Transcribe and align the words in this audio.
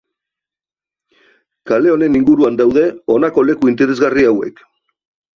Kale 1.71 1.91
honen 1.95 2.17
inguruan 2.19 2.57
daude 2.61 2.85
honako 3.17 3.43
leku 3.51 3.69
interesgarri 3.73 4.25
hauek. 4.31 4.65